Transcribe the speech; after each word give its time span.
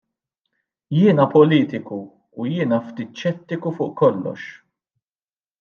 Jiena 0.95 1.25
politiku 1.33 1.97
u 2.39 2.47
jien 2.53 2.71
ftit 2.87 3.11
xettiku 3.21 3.69
fuq 3.81 3.93
kollox. 4.01 4.41